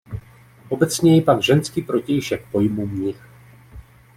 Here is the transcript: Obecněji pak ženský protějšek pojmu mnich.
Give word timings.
Obecněji 0.69 1.21
pak 1.21 1.43
ženský 1.43 1.81
protějšek 1.81 2.45
pojmu 2.51 2.87
mnich. 2.87 3.21